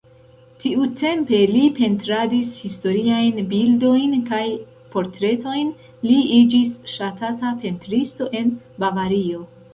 [0.61, 4.41] Tiutempe li pentradis historiajn bildojn kaj
[4.97, 5.71] portretojn,
[6.09, 8.53] li iĝis ŝatata pentristo en
[8.83, 9.47] Bavario.